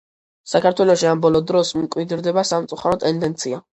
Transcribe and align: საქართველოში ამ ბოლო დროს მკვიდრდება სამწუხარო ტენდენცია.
საქართველოში 0.53 1.09
ამ 1.11 1.21
ბოლო 1.25 1.41
დროს 1.51 1.73
მკვიდრდება 1.83 2.45
სამწუხარო 2.53 2.99
ტენდენცია. 3.05 3.63